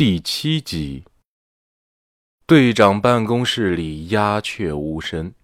[0.00, 1.04] 第七集，
[2.46, 5.34] 队长办公室里鸦雀无声，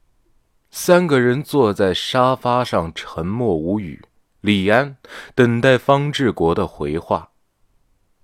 [0.71, 4.03] 三个人坐在沙发上沉默无语。
[4.40, 4.96] 李安
[5.34, 7.32] 等待方志国的回话。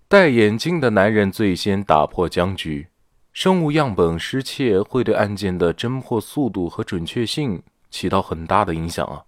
[0.08, 2.88] 戴眼镜的男人最先打破僵局：
[3.34, 9.26] 生物样本失窃会对案件的侦破速度和准确性起到很大的影响啊！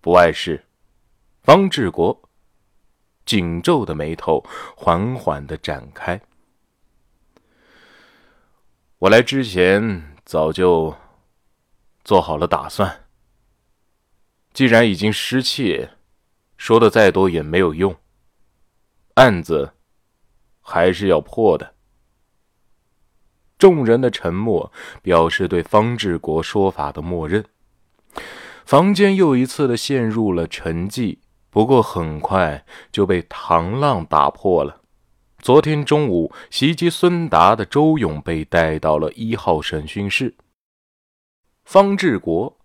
[0.00, 0.64] 不碍事，
[1.42, 2.22] 方志国。
[3.24, 4.44] 紧皱的眉头
[4.76, 6.20] 缓缓的展开。
[8.98, 10.94] 我来之前早就
[12.04, 13.06] 做好了打算。
[14.52, 15.92] 既然已经失窃，
[16.56, 17.96] 说的再多也没有用。
[19.14, 19.72] 案子
[20.60, 21.74] 还是要破的。
[23.58, 27.44] 众人的沉默表示对方志国说法的默认。
[28.64, 31.18] 房间又一次的陷入了沉寂。
[31.52, 34.80] 不过很快就被唐浪打破了。
[35.38, 40.34] 昨天中午袭击孙达的周勇被带到了一号审讯室。
[41.64, 42.56] 方志国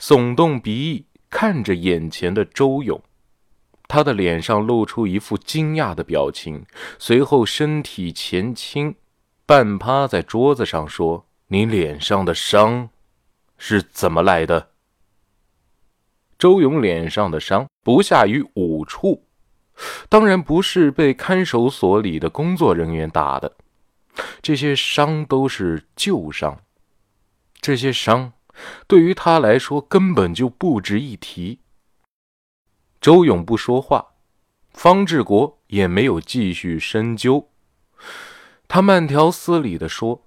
[0.00, 2.98] 耸动鼻翼看着眼前的周勇，
[3.86, 6.64] 他的脸上露出一副惊讶的表情，
[6.98, 8.94] 随后身体前倾，
[9.44, 12.88] 半趴在桌子上说：“你脸上的伤
[13.58, 14.70] 是怎么来的？”
[16.44, 19.24] 周勇脸上的伤不下于五处，
[20.10, 23.56] 当然不是被看守所里的工作人员打的，
[24.42, 26.60] 这些伤都是旧伤。
[27.62, 28.34] 这些伤
[28.86, 31.60] 对于他来说根本就不值一提。
[33.00, 34.08] 周勇不说话，
[34.74, 37.48] 方志国也没有继续深究，
[38.68, 40.26] 他慢条斯理的说：“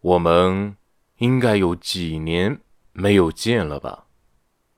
[0.00, 0.76] 我们
[1.16, 2.60] 应该有几年。”
[2.92, 4.06] 没有见了吧？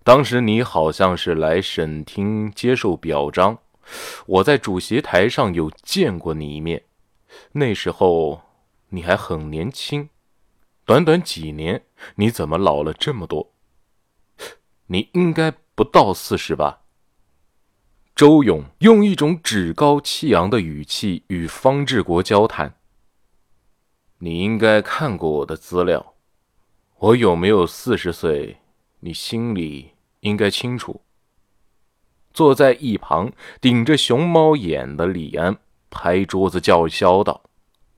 [0.05, 3.59] 当时你好像是来省厅接受表彰，
[4.27, 6.85] 我在主席台上有见过你一面。
[7.53, 8.43] 那时候
[8.89, 10.09] 你还很年轻，
[10.85, 11.85] 短短几年，
[12.17, 13.53] 你怎么老了这么多？
[14.87, 16.81] 你应该不到四十吧？
[18.15, 22.75] 周勇用一种趾高气扬的语气与方志国交谈。
[24.19, 26.12] 你应该看过我的资料。
[27.03, 28.59] 我有没有四十岁？
[29.01, 29.91] 你心里
[30.21, 31.01] 应该清楚。
[32.33, 35.57] 坐在一旁顶着熊猫眼的李安
[35.91, 37.43] 拍桌子叫嚣道：“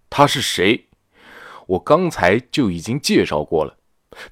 [0.09, 0.87] 他是谁？
[1.67, 3.77] 我刚才就已经介绍过了，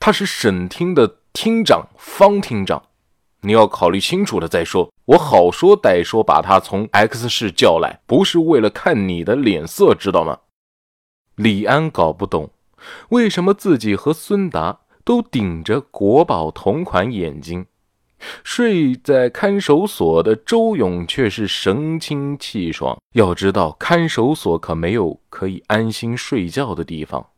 [0.01, 2.83] 他是省厅的厅长方厅长。
[3.43, 4.91] 你要考虑清楚了再说。
[5.05, 10.39] 我好说歹说把他从 X 市叫来，不是为了看你的脸色，知道吗？”
[11.37, 12.49] 李安搞不懂。
[13.11, 17.67] 为什么自己和孙达都顶着国宝同款眼睛，
[18.45, 22.97] 睡在看守所的周勇却是神清气爽？
[23.15, 27.31] 要知道，看守所可没有可以安心睡觉的地方。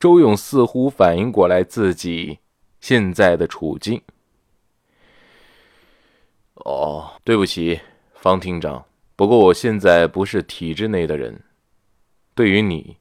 [0.00, 2.38] 周勇似乎反应过来自己
[2.80, 4.00] 现在的处境。
[6.54, 7.80] 哦，对不起，
[8.14, 8.84] 方厅长，
[9.16, 11.42] 不过我现在不是体制内的人，
[12.34, 12.96] 对于你。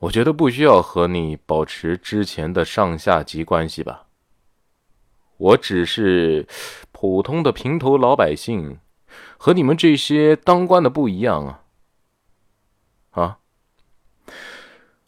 [0.00, 4.06] 我觉得不需要和你保持之前的上下级关系吧。
[5.36, 6.46] 我只是
[6.90, 8.78] 普通的平头老百姓，
[9.36, 11.64] 和你们这些当官的不一样啊！
[13.10, 13.38] 啊，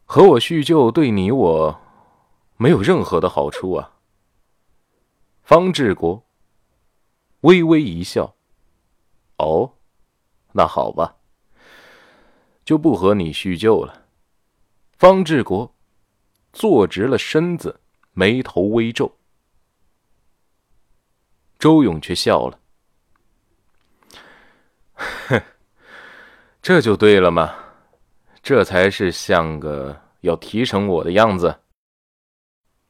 [0.04, 1.80] 和我叙旧对你我
[2.58, 3.92] 没有任何的好处啊。
[5.42, 6.22] 方志国
[7.40, 8.34] 微微一笑
[9.38, 9.72] ：“哦，
[10.52, 11.16] 那好吧，
[12.62, 14.00] 就不和你叙旧了。”
[15.02, 15.74] 方志国
[16.52, 17.80] 坐直了身子，
[18.12, 19.18] 眉头微皱。
[21.58, 22.60] 周勇却笑了
[25.26, 25.42] ：“哼，
[26.62, 27.52] 这就对了嘛，
[28.44, 31.62] 这才是像个要提成我的样子。”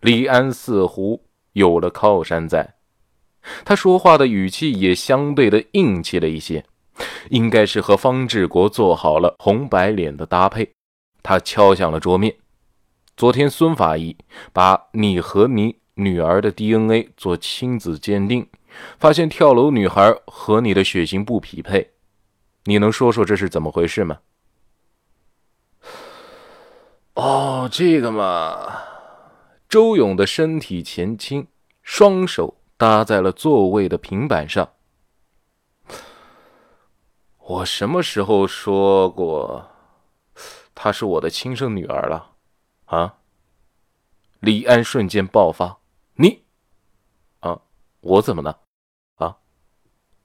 [0.01, 2.75] 李安似乎有了靠山在，
[3.65, 6.63] 他说话的语气也相对的硬气了一些，
[7.31, 10.75] 应该是和方志国做好了红白脸的搭配。
[11.23, 12.37] 他敲响了桌面。
[13.17, 14.17] 昨天孙法医
[14.53, 18.49] 把你和你女儿的 DNA 做亲子鉴定，
[18.99, 21.93] 发现跳楼女孩和你的血型不匹配。
[22.65, 24.21] 你能说说这是怎么回事吗？
[27.15, 28.81] 哦，这个嘛。
[29.69, 31.47] 周勇的身体前倾，
[31.83, 34.71] 双手搭在了座位的平板上。
[37.39, 39.72] 我什么时候说过？
[40.75, 42.33] 她是我的亲生女儿了，
[42.87, 43.15] 啊！
[44.41, 45.79] 李安瞬间爆发，
[46.15, 46.43] 你，
[47.41, 47.61] 啊，
[48.01, 48.59] 我怎么了？
[49.17, 49.37] 啊！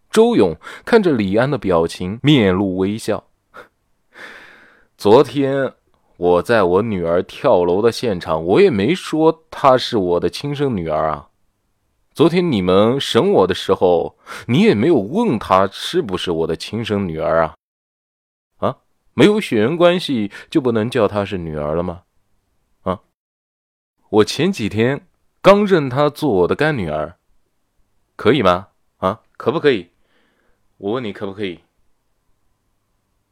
[0.10, 3.26] 周勇看着李安的表情，面露微笑。
[4.98, 5.74] 昨天
[6.16, 11.30] 我在我女儿跳楼的现场，我也没说她是我的亲生女儿啊。
[12.14, 14.18] 昨天你们审我的时候，
[14.48, 17.54] 你也没有问她是不是我的亲生女儿啊？
[19.18, 22.04] 没有血缘关系就不能叫她是女儿了吗？
[22.84, 23.00] 啊，
[24.10, 25.08] 我前几天
[25.42, 27.16] 刚认她做我的干女儿，
[28.16, 28.68] 可以吗？
[28.98, 29.88] 啊，可不可以？
[30.78, 31.62] 我问你可不可以？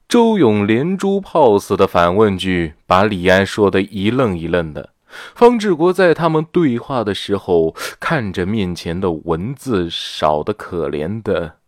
[0.08, 4.96] 周勇连珠炮似的反问句，把李安说的一愣一愣的。
[5.36, 11.60] 方志国在他们对话的时候，看着面前的文字少得可怜的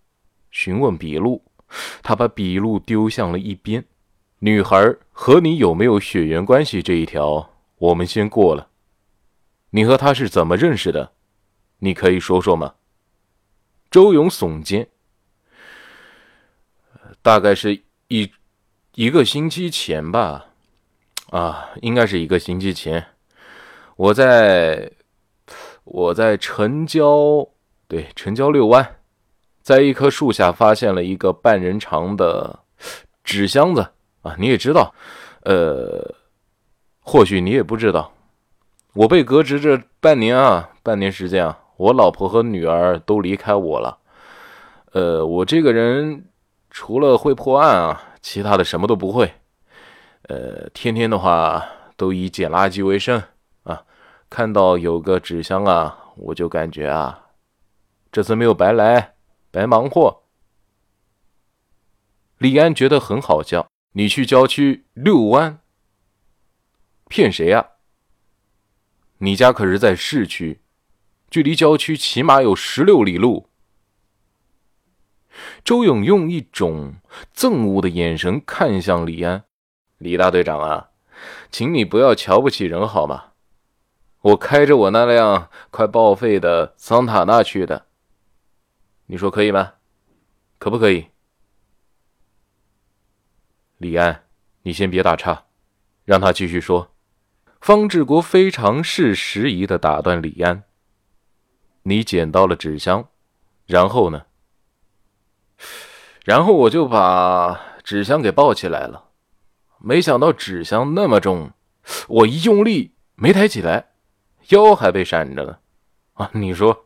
[0.50, 1.44] 询问笔录，
[2.02, 3.86] 他把笔录丢向了一边。
[4.40, 8.68] 女孩和你有没有血缘关系这一条，我们先过了。
[9.72, 11.14] 你和她是怎么认识的？
[11.80, 12.76] 你可以说说吗？
[13.90, 14.88] 周勇耸肩。
[17.24, 18.32] 大概是一
[18.94, 20.46] 一个星期前吧，
[21.32, 23.04] 啊，应该是一个星期前。
[23.96, 24.92] 我在
[25.84, 27.48] 我在城郊，
[27.88, 28.98] 对，城郊遛弯，
[29.64, 32.60] 在一棵树下发现了一个半人长的
[33.24, 33.94] 纸箱子
[34.28, 34.36] 啊！
[34.38, 34.94] 你也知道，
[35.44, 36.14] 呃，
[37.00, 38.12] 或许你也不知道，
[38.94, 43.98] 我被革职这半年啊，半年时间啊，我老婆和女儿都离开我了。
[44.92, 46.26] 呃，我这个人。
[46.70, 49.34] 除了会破案啊，其他的什么都不会。
[50.24, 51.66] 呃，天天的话
[51.96, 53.24] 都以捡垃圾为生
[53.64, 53.84] 啊。
[54.30, 57.30] 看到有个纸箱啊，我就感觉啊，
[58.12, 59.16] 这次没有白来，
[59.50, 60.22] 白忙活。
[62.38, 63.66] 李安觉得很好笑，
[63.98, 65.60] 你去郊区遛弯，
[67.10, 67.66] 骗谁啊？
[69.18, 70.62] 你家可是在市区，
[71.32, 73.50] 距离郊区起码有十六里路。
[75.66, 76.98] 周勇用一种
[77.36, 79.46] 憎恶的眼神看向李安
[79.98, 80.92] ：“李大队长啊，
[81.50, 83.32] 请你不要瞧不起人好吗？
[84.22, 87.88] 我开着我那辆快报废的桑塔纳去的，
[89.08, 89.74] 你说可以吗？
[90.60, 91.08] 可不可以？”
[93.78, 94.24] 李安，
[94.64, 95.44] 你先别打岔，
[96.04, 96.96] 让他继续说。
[97.62, 100.64] 方志国非常是时宜的打断李安
[101.84, 103.10] ：“你捡到了纸箱，
[103.66, 104.26] 然后呢？”
[106.26, 109.10] 然后我就把纸箱给抱起来了，
[109.80, 111.52] 没想到纸箱那么重，
[112.08, 113.92] 我一用力没抬起来，
[114.50, 115.60] 腰还被闪着呢。
[116.14, 116.84] 啊，你说，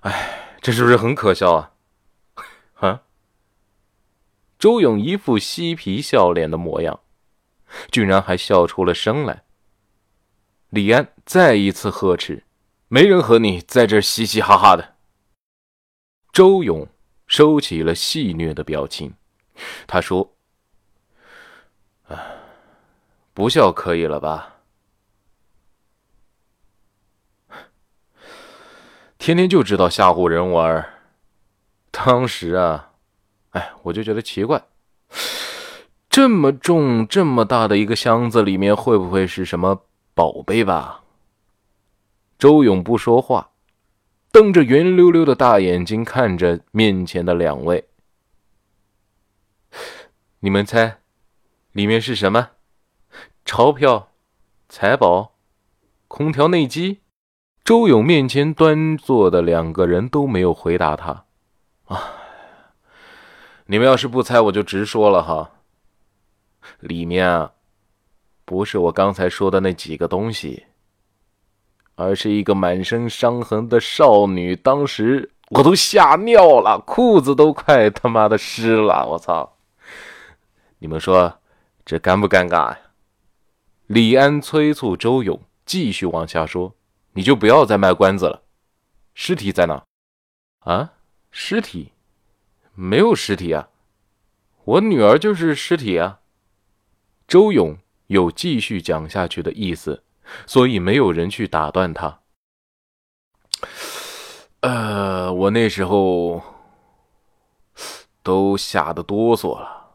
[0.00, 1.52] 哎，这是不是很可笑？
[1.52, 1.70] 啊！
[4.64, 7.00] 周勇一副嬉皮笑脸的模样，
[7.92, 9.44] 居然还笑出了声来。
[10.70, 12.44] 李安再一次呵斥
[12.88, 14.94] ：“没人和你在这嘻嘻哈哈的。”
[16.32, 16.88] 周勇。
[17.26, 19.14] 收起了戏谑的表情，
[19.86, 20.34] 他说
[22.08, 22.16] ：“啊，
[23.34, 24.60] 不笑可以了吧？
[29.18, 30.94] 天天就知道吓唬人玩。
[31.90, 32.93] 当时啊，
[33.54, 34.62] 哎，我就觉得奇怪，
[36.08, 39.84] 这么重、这么大的一个箱子里面，会不会是什么
[40.14, 41.02] 宝贝吧？”
[42.38, 43.50] 周勇不说话。
[44.30, 47.84] 瞪着圆溜溜的大眼睛看着面前的两位，
[50.40, 50.98] 你们猜，
[51.70, 52.50] 里面是什么？
[53.44, 54.08] 钞票、
[54.68, 55.36] 财宝、
[56.08, 56.98] 空调内机？
[57.62, 61.26] 周勇面前端坐的两个人都没有回答他。
[61.84, 62.23] 啊，
[63.66, 65.50] 你们要是不猜，我就直说了哈。
[66.80, 67.52] 里面啊，
[68.44, 70.64] 不是我刚才说的那几个东西。
[71.96, 79.56] 而是一个满身伤痕的少女，当时我都吓尿了，裤子都快他妈的湿了，我操！
[80.80, 81.38] 你们说
[81.84, 82.78] 这尴不尴尬呀？
[83.86, 86.74] 李安催促周勇继续往下说，
[87.12, 88.42] 你就不要再卖关子了。
[89.14, 89.84] 尸体在哪？
[90.60, 90.94] 啊？
[91.30, 91.92] 尸体？
[92.74, 93.68] 没有尸体啊！
[94.64, 96.20] 我女儿就是尸体啊！
[97.26, 97.78] 周勇
[98.08, 100.02] 有继续讲下去的意思。
[100.46, 102.20] 所以没有人去打断他。
[104.60, 106.42] 呃，我那时候
[108.22, 109.90] 都吓得哆嗦了，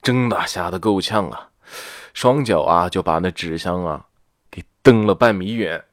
[0.00, 1.50] 真的吓得够呛啊！
[2.14, 4.06] 双脚啊就把那纸箱啊
[4.50, 5.84] 给蹬了半米远。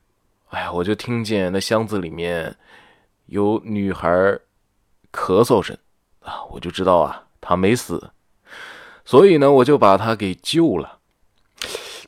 [0.52, 2.56] 哎呀，我就听见那箱子里面
[3.26, 4.40] 有女孩
[5.12, 5.78] 咳嗽声
[6.22, 8.12] 啊，我就知道啊她没死，
[9.06, 11.00] 所以呢我就把她给救了。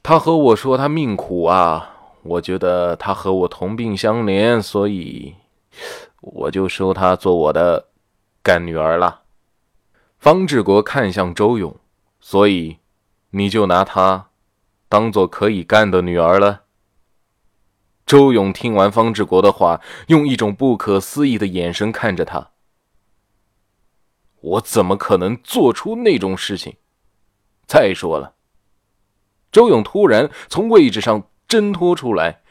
[0.02, 5.36] 他和我说他命苦啊，我觉得他和我同病相怜，所以
[6.22, 7.88] 我就收他做我的
[8.42, 9.22] 干女儿了。
[10.18, 11.76] 方志国看向周勇，
[12.20, 12.78] 所以
[13.32, 14.30] 你就拿她
[14.88, 16.62] 当做可以干的女儿了。
[18.06, 22.50] 周勇听完方志国的话，用一种不可思议的眼神看着他。
[24.42, 26.76] 我怎么可能做出那种事情？
[27.68, 28.34] 再说了，
[29.52, 32.42] 周勇突然从位置上挣脱出来，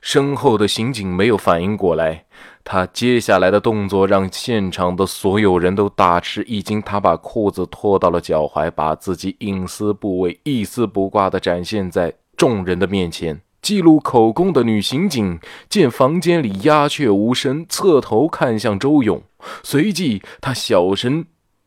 [0.00, 2.24] 身后的刑警没有反应过来。
[2.64, 6.82] 他接下来的动作让现场的所有人都大吃一惊。
[6.82, 13.40] 他把裤子脱到了脚踝，把自己隐私部位一丝不挂地展现在众人的面前。
[13.62, 19.22] 记录口供的女刑警见房间里鸦雀无声，侧头看向周勇，
[19.62, 21.26] 随即他小声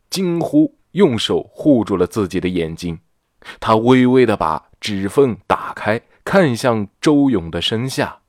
[0.10, 3.00] 惊呼，用手护住了自己的眼睛。
[3.60, 8.20] 他微微的把指缝打开，看向周勇的身下。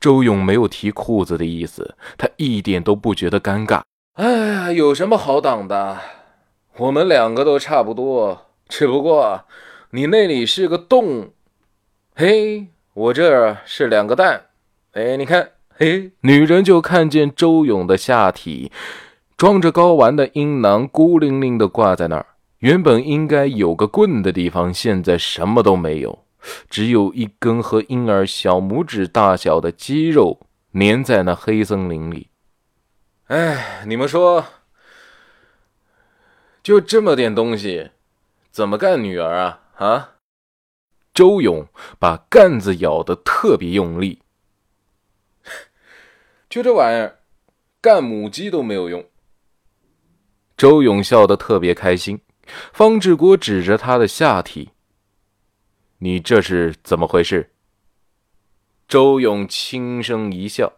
[0.00, 3.82] 周勇没有提裤子的意思，他一点都不觉得尴尬。
[4.14, 5.98] 哎呀，有什么好挡的？
[6.78, 9.44] 我们两个都差不多，只不过
[9.90, 11.32] 你那里是个洞。
[12.14, 14.46] 嘿，我这儿是两个蛋，
[14.92, 18.72] 哎，你看，哎，女人就看见周勇的下体
[19.36, 22.26] 装着睾丸的阴囊孤零零的挂在那儿，
[22.58, 26.24] 原本应该有个棍的地方，现在什么都没有，
[26.68, 30.40] 只有一根和婴儿小拇指大小的肌肉
[30.72, 32.28] 粘在那黑森林里。
[33.28, 34.44] 哎，你们说，
[36.60, 37.90] 就这么点东西，
[38.50, 39.60] 怎么干女儿啊？
[39.76, 40.08] 啊？
[41.14, 41.68] 周勇
[42.00, 44.20] 把杆子咬得特别用力，
[46.48, 47.20] 就这玩意儿，
[47.80, 49.04] 干母鸡都没有用。
[50.56, 52.20] 周勇笑得特别开心。
[52.72, 54.70] 方志国指着他的下体
[55.98, 57.52] ：“你这是怎么回事？”
[58.88, 60.72] 周勇轻声一笑：“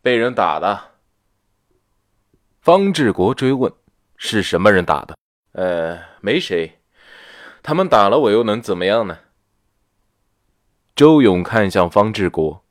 [0.00, 0.92] 被人打的。”
[2.62, 3.72] 方志国追问
[4.16, 5.18] ：“是什么人打的
[5.52, 6.80] ？”“呃，没谁。”
[7.64, 9.18] 他们打了我又能怎么样呢？
[10.94, 12.64] 周勇看向方志国，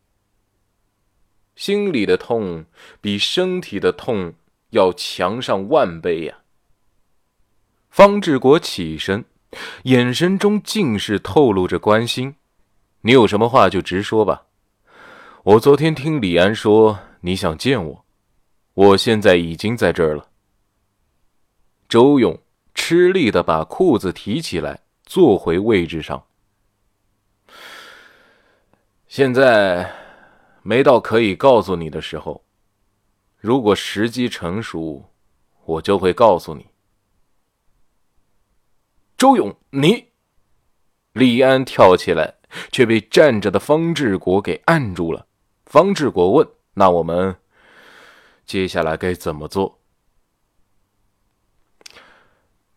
[1.56, 2.66] 心里的痛
[3.02, 4.34] 比身体的痛
[4.72, 6.40] 要强上万倍呀。
[7.90, 9.26] 方志国起身，
[9.84, 12.36] 眼神中尽是透露着关心。
[13.02, 14.44] 你有什么话就直说吧。
[15.44, 18.06] 我昨天听李安说你想见我，
[18.74, 20.30] 我现在已经在这儿了。
[21.88, 22.40] 周勇
[22.74, 24.82] 吃力的把裤子提起来。
[25.08, 26.26] 坐回位置上。
[29.08, 29.94] 现在
[30.68, 32.44] 没到可以告诉你的时候。
[33.38, 35.12] 如果时机成熟，
[35.64, 36.66] 我就会告诉你。
[39.16, 40.08] 周勇，你！
[41.14, 42.34] 李安跳起来，
[42.72, 45.28] 却被站着的方志国给按住了。
[45.68, 47.36] 方志国问：“那我们
[48.44, 49.80] 接下来该怎么做？”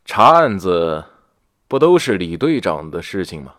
[0.05, 1.03] 查案子。
[1.67, 3.55] 不都是李队长的事情吗？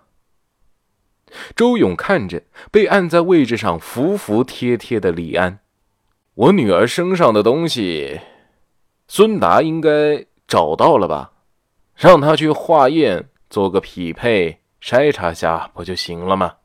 [1.55, 5.59] 周勇看着被按在位置上服服帖帖的李安，
[6.35, 8.19] 我女儿身上的东西，
[9.07, 11.31] 孙达应该找到了吧？
[11.95, 16.55] 让他去化验，做个匹配筛查下，不就行了吗？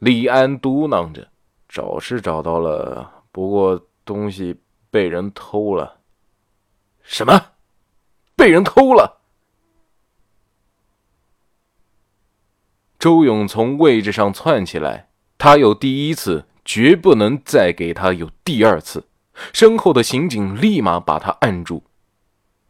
[0.00, 1.28] 李安嘟囔着
[1.68, 4.56] ：“找是找到了，不过东西
[4.90, 6.00] 被人偷了。”
[7.02, 7.52] 什么？
[8.36, 9.17] 被人偷了？
[12.98, 19.04] 周勇从位置上窜起来，他有第一次，绝不能再给他有第二次。
[19.52, 21.84] 身后的刑警立马把他按住。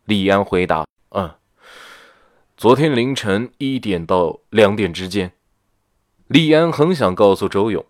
[0.05, 0.85] 李安回答
[1.17, 1.35] ：“嗯，
[2.59, 5.33] 昨天凌晨一点到两点之间。”
[6.29, 7.83] 李安很想告诉周勇，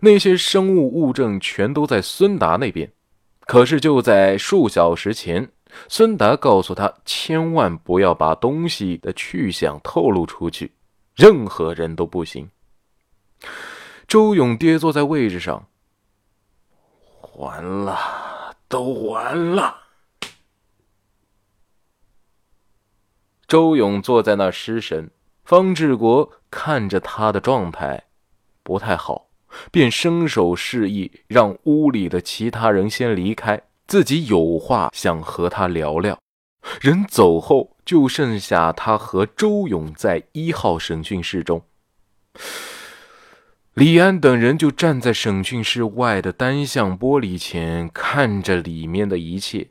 [0.00, 2.90] 那些生物物证全都在孙达那边，
[3.46, 5.48] 可是就在数小时前，
[5.88, 10.72] 孙达告诉他，千万不要把东西的去向透露出去。
[11.14, 12.50] 任何人都不行。
[14.06, 15.68] 周勇跌坐在位置上，
[17.36, 19.82] 完了，都完了。
[23.46, 25.10] 周勇坐在那失神，
[25.44, 28.04] 方志国看着他的状态
[28.62, 29.28] 不太好，
[29.70, 36.18] 便伸手示意让屋里的其他人先离开，自己有话想和他聊聊。
[36.80, 41.62] 人走后，就剩下他和周勇在一号审讯室中。
[43.74, 49.68] 李安等人就站在审讯室外的单向玻璃前，看着里面的一切。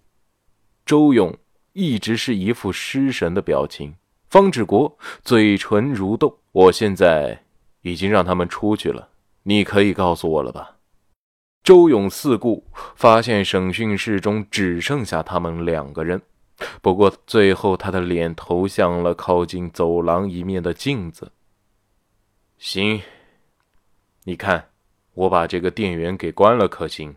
[0.86, 1.38] 周勇
[1.72, 3.96] 一直是一副失神的表情，
[4.29, 6.38] 方志国嘴唇蠕动。
[6.51, 7.43] 我现在
[7.82, 9.08] 已经让他们出去了，
[9.43, 10.77] 你可以告诉我了吧？
[11.63, 12.65] 周勇四顾，
[12.96, 16.22] 发现审讯室中只剩下他们两个人。
[16.83, 21.31] 不过最后，他的脸投向了靠近走廊一面的镜子。
[22.57, 23.01] 行，
[24.25, 24.67] 你看，
[25.13, 27.15] 我把这个电源给关了，可行？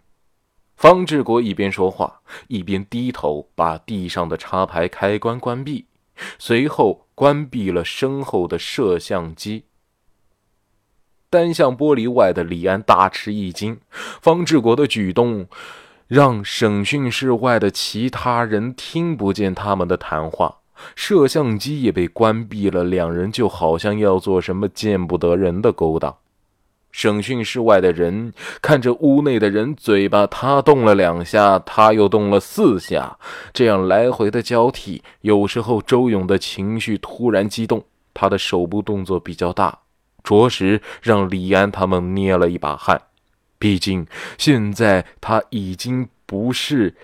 [0.76, 5.86] 方志国一边说话，一边低头把地上的插排开关关闭，
[6.38, 9.64] 随后关闭了身后的摄像机。
[11.28, 15.48] 单向玻璃外的李安大吃一惊，方志国的举动
[16.08, 20.58] 让审讯室外的其他人听不见他们的谈话，
[20.94, 22.84] 摄像机也被关闭了。
[22.84, 26.16] 两人就好像要做什么见不得人的勾当。
[26.92, 28.32] 审讯室外的人
[28.62, 33.18] 看着屋内的人，嘴巴他动了两下，他又动了四下，
[33.52, 35.02] 这样来回的交替。
[35.20, 37.84] 有时候周勇的情绪突然激动，
[38.14, 39.80] 他的手部动作比较大。
[40.22, 43.00] 着实让李安他们捏了一把汗，
[43.58, 44.06] 毕竟
[44.38, 46.94] 现在他已经不是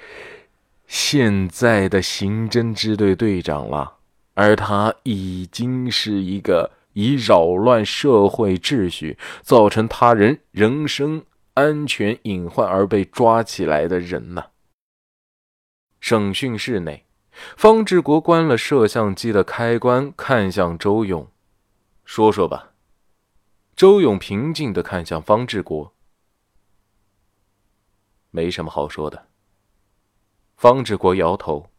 [0.86, 3.96] 现在的刑侦支队队长了，
[4.34, 14.46] 而他已经是一个以扰乱社会秩序、造成他人人身安全隐患而被抓起来的人呢。
[16.00, 17.06] 审讯室内，
[17.56, 21.28] 方志国关了摄像机的开关，看向周勇，
[22.04, 22.72] 说说吧。
[23.74, 25.94] 周勇平静的看向方志国，
[28.32, 29.28] 没什么好说的。
[30.56, 31.70] 方志国摇头。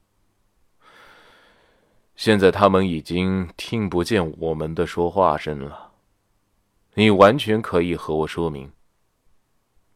[2.15, 5.91] 现在他们已经听不见我们的说话声了，
[6.93, 8.71] 你完全可以和我说明。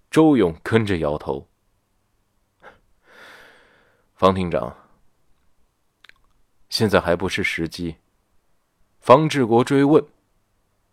[0.09, 1.47] 周勇跟着摇头。
[4.15, 4.75] 方厅长，
[6.69, 7.97] 现在还不是时机。
[8.99, 10.03] 方志国追问。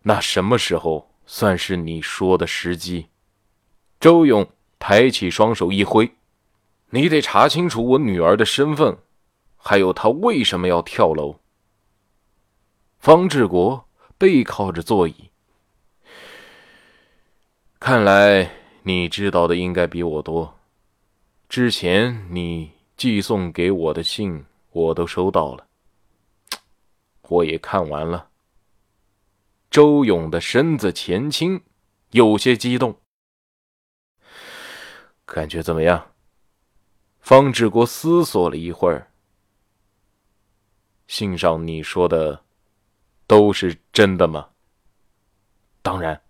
[0.03, 3.09] 那什么时候算是你说的时机？
[3.99, 4.47] 周勇
[4.87, 6.13] 抬起双手一挥
[6.93, 8.99] ：“你得查清楚我女儿的身份，
[9.57, 11.41] 还有她为什么要跳楼。”
[13.01, 15.31] 方志国背靠着座椅，
[17.81, 18.51] 看来
[18.83, 20.55] 你知道的应该比我多。
[21.49, 25.67] 之前你寄送给我的信我都收到了，
[27.29, 28.29] 我也看完了。
[29.71, 31.63] 周勇的身子前倾，
[32.11, 32.95] 有些激动。
[35.27, 36.13] 感觉怎么样？
[37.21, 39.11] 方志国思索了一会儿。
[41.07, 42.45] 信上你说的
[43.27, 44.51] 都是真的吗？
[45.83, 46.21] 当然。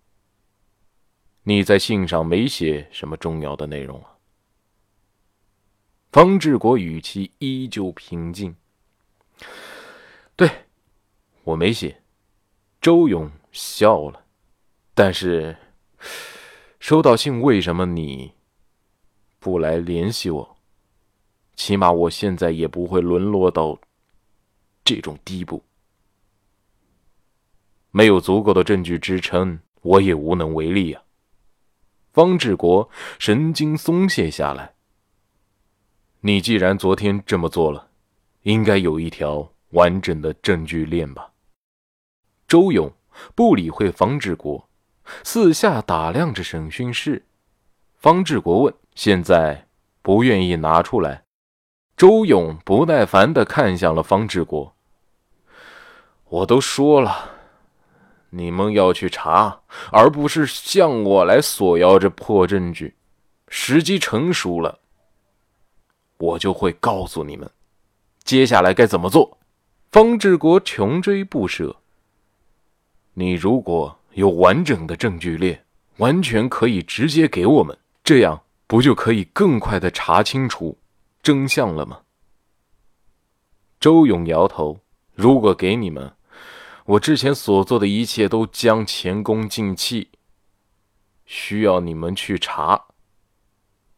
[1.43, 4.17] 你在信上没写什么重要的内容啊？
[6.11, 8.57] 方志国语气依旧平静。
[10.37, 10.49] 对，
[11.43, 12.03] 我没写。
[12.81, 14.25] 周勇笑了，
[14.95, 15.57] 但是
[16.79, 18.33] 收到信，为什么你
[19.45, 20.57] 不来联系我？
[21.55, 23.79] 起码我现在也不会沦落到
[24.83, 25.63] 这种地步。
[27.91, 31.03] 没有足够的证据支撑，我也无能为力啊。
[32.11, 34.73] 方志国神经松懈下来。
[36.21, 37.91] 你既然昨天这么做了，
[38.45, 41.31] 应该有一条完整的证据链吧？
[42.49, 42.91] 周勇
[43.35, 44.67] 不理会方志国，
[45.23, 47.27] 四下打量着审讯室。
[47.97, 49.67] 方志国问：“现在
[50.03, 51.25] 不愿意拿出来？”
[51.97, 54.75] 周勇不耐烦的看向了方志国
[56.29, 57.31] ：“我都说了，
[58.31, 59.61] 你们要去查，
[59.93, 62.97] 而不是向我来索要这破证据。
[63.49, 64.81] 时机成熟了，
[66.19, 67.49] 我就会告诉你们，
[68.25, 69.39] 接下来该怎么做。”
[69.93, 71.77] 方志国穷追不舍。
[73.13, 75.65] 你如果有完整的证据链，
[75.99, 80.79] 完全可以直接给我们，这样不就可以更快的查清楚
[81.23, 82.01] 真相了吗？
[83.79, 84.81] 周勇摇头
[85.15, 86.15] ：“如果给你们，
[86.87, 90.11] 我之前所做的一切都将前功尽弃。
[91.27, 92.87] 需要你们去查。”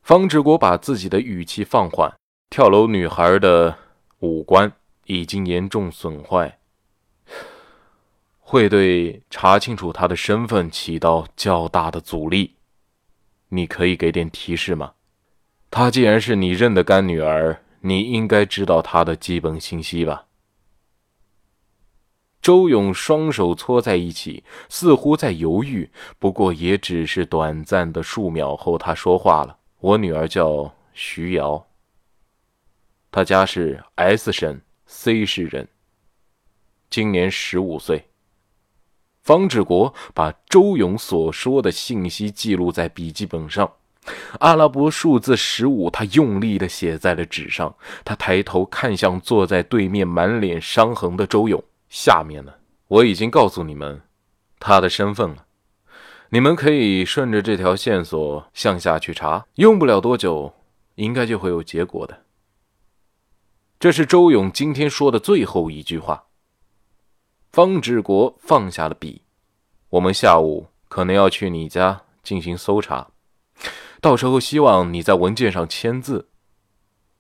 [0.03, 2.13] 方志国把自己的语气放缓
[2.51, 3.79] ：“跳楼女孩的
[4.19, 4.73] 五官
[5.05, 6.59] 已经严重损坏。”
[8.39, 12.56] 会对查清楚她的身份起到较大的阻力，
[13.49, 14.95] 你可以给点提示吗？
[15.71, 20.27] 她既然是你认的干女儿，你应该知道她的基本信息吧？
[22.43, 31.67] 周勇双手搓在一起，似乎在犹豫，不过也只是短暂的数秒后，他说话了：“我女儿叫徐瑶，
[33.11, 35.69] 她家是 S 省 C 市人，
[36.89, 38.09] 今年十五岁。”
[39.27, 43.69] 方志国把周勇所说的信息记录在笔记本上，
[44.39, 47.75] 阿拉伯数字十五，他用力地写在了纸上。
[48.05, 51.61] 他抬头看向坐在对面、满脸伤痕的周勇。
[51.89, 52.53] 下面呢，
[52.87, 54.01] 我已经告诉你们
[54.61, 55.45] 他的身份了。
[56.29, 60.55] 你们可以顺着这条线索向下去查，用不了多久，
[60.95, 62.23] 应该就会有结果的。
[63.81, 66.23] 这是周勇今天说的最后一句话。
[67.57, 69.23] 方志国放下了笔，
[69.89, 73.09] 我们下午可能要去你家进行搜查。
[73.99, 76.29] 到时候希望你在文件上签字。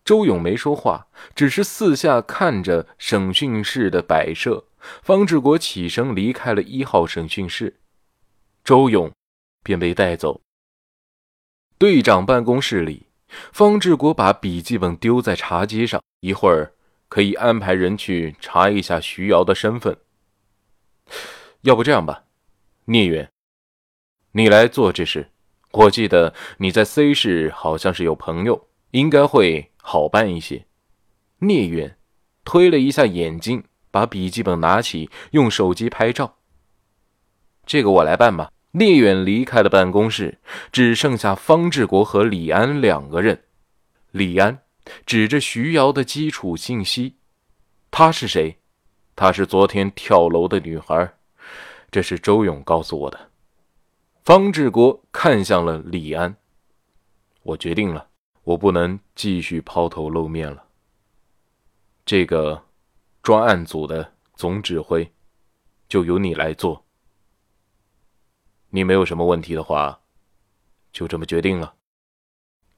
[0.04, 4.66] 周勇没说话，只是四下看着审讯室的摆设。
[5.02, 7.80] 方志国起身离开了一号审讯室，
[8.62, 9.10] 周勇
[9.62, 10.42] 便被带走。
[11.78, 13.06] 队长办公室里，
[13.54, 16.74] 方志国把笔记本丢在茶几上，一会儿
[17.08, 19.96] 可以安排人去查一下徐瑶的身份。
[21.62, 22.24] 要不这样吧，
[22.86, 23.30] 聂远，
[24.32, 25.30] 你来做这事。
[25.72, 30.66] 我记得你在 C 市好像是有朋友，应该会好办一些。
[31.40, 31.98] 聂远
[32.44, 36.38] 推了一下眼镜，把笔记本拿起，用手机拍照。
[37.66, 38.50] 这个我来办吧。
[38.72, 40.38] 聂远离开了办公室，
[40.70, 43.44] 只剩下方志国和李安两个人。
[44.10, 44.64] 李安
[45.06, 47.16] 指着徐瑶的基础信息
[47.90, 48.58] ：“她是谁？
[49.16, 51.14] 她是昨天跳楼的女孩。
[51.90, 53.30] 这是周勇告诉我的。”
[54.22, 56.36] 方志国看向了李安，
[57.42, 58.08] 我决定了，
[58.42, 60.64] 我不能继续抛头露面了。
[62.04, 62.64] 这个
[63.22, 65.12] 专案组的总指挥
[65.88, 66.84] 就由你来做。
[68.70, 70.00] 你没有什么问题的话，
[70.92, 71.74] 就这么决定了。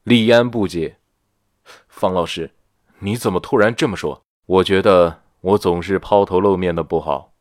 [0.03, 0.97] 李安不解，
[1.87, 2.51] 方老师，
[2.99, 4.23] 你怎么突然这么说？
[4.45, 7.33] 我觉得我总是抛头露面的不好，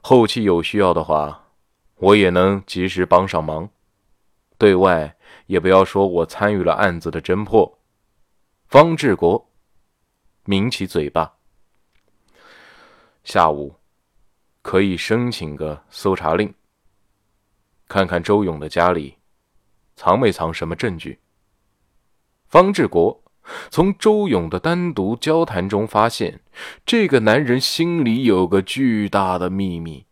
[0.00, 1.42] 后期有需要的话。
[1.98, 3.70] 我也能及时帮上忙，
[4.58, 7.78] 对外也不要说我参与了案子的侦破。
[8.66, 9.50] 方志国
[10.44, 11.38] 抿起嘴巴，
[13.24, 13.74] 下午
[14.60, 16.52] 可以申请个搜查令，
[17.88, 19.16] 看看周勇的家里
[19.94, 21.18] 藏没藏什么证据。
[22.46, 23.24] 方志国
[23.70, 26.40] 从周勇的单独交谈中发现，
[26.84, 30.06] 这个男人心里有个巨大的秘密。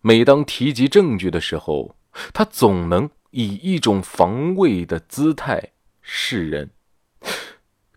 [0.00, 1.96] 每当提及证据的时候，
[2.32, 5.70] 他总能以一种防卫的姿态
[6.02, 6.70] 示人。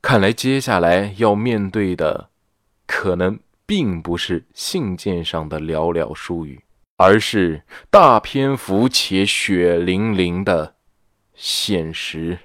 [0.01, 2.29] 看来接下来要面对的，
[2.85, 6.61] 可能并不是信件上的寥寥数语，
[6.95, 10.75] 而是大篇幅且血淋淋的
[11.33, 12.39] 现实。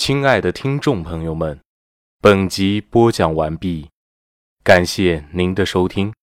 [0.00, 1.60] 亲爱的听众朋友们，
[2.22, 3.90] 本集播讲完毕，
[4.64, 6.14] 感谢您的收听，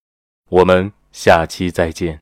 [0.49, 0.91] 我们。
[1.11, 2.19] 下期再见。